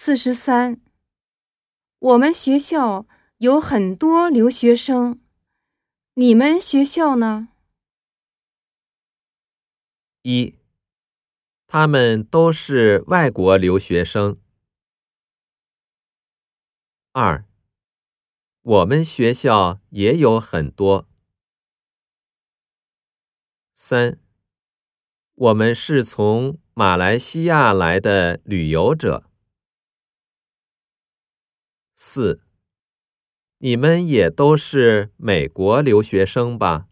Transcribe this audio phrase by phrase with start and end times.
[0.00, 0.80] 四十三，
[1.98, 3.08] 我们学校
[3.38, 5.20] 有很多留学生，
[6.14, 7.48] 你们学校呢？
[10.22, 10.54] 一，
[11.66, 14.40] 他们都是外国留学生。
[17.10, 17.44] 二，
[18.62, 21.08] 我们学校也有很多。
[23.74, 24.20] 三，
[25.34, 29.27] 我们是从马来西亚来的旅游者。
[32.00, 32.40] 四，
[33.58, 36.86] 你们也都是美国留学生吧？